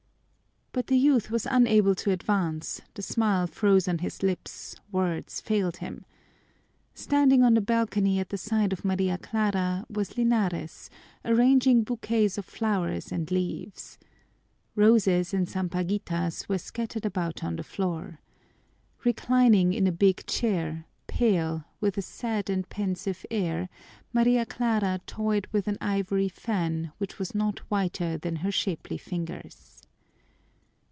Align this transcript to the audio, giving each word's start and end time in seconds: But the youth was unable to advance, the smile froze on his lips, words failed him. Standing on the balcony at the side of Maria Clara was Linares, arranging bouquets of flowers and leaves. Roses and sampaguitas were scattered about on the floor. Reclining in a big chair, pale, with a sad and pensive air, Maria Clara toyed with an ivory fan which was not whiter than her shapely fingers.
But 0.73 0.87
the 0.87 0.95
youth 0.95 1.29
was 1.29 1.45
unable 1.51 1.93
to 1.95 2.11
advance, 2.11 2.79
the 2.93 3.01
smile 3.01 3.45
froze 3.45 3.89
on 3.89 3.97
his 3.97 4.23
lips, 4.23 4.73
words 4.89 5.41
failed 5.41 5.75
him. 5.77 6.05
Standing 6.93 7.43
on 7.43 7.55
the 7.55 7.59
balcony 7.59 8.19
at 8.21 8.29
the 8.29 8.37
side 8.37 8.71
of 8.71 8.85
Maria 8.85 9.17
Clara 9.17 9.85
was 9.89 10.17
Linares, 10.17 10.89
arranging 11.25 11.83
bouquets 11.83 12.37
of 12.37 12.45
flowers 12.45 13.11
and 13.11 13.29
leaves. 13.31 13.97
Roses 14.73 15.33
and 15.33 15.45
sampaguitas 15.45 16.47
were 16.47 16.57
scattered 16.57 17.05
about 17.05 17.43
on 17.43 17.57
the 17.57 17.63
floor. 17.65 18.21
Reclining 19.03 19.73
in 19.73 19.87
a 19.87 19.91
big 19.91 20.25
chair, 20.25 20.85
pale, 21.05 21.65
with 21.81 21.97
a 21.97 22.01
sad 22.01 22.49
and 22.49 22.69
pensive 22.69 23.25
air, 23.29 23.67
Maria 24.13 24.45
Clara 24.45 25.01
toyed 25.05 25.49
with 25.51 25.67
an 25.67 25.77
ivory 25.81 26.29
fan 26.29 26.93
which 26.97 27.19
was 27.19 27.35
not 27.35 27.59
whiter 27.69 28.17
than 28.17 28.37
her 28.37 28.51
shapely 28.53 28.97
fingers. 28.97 29.77